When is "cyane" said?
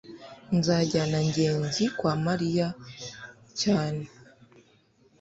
3.61-4.05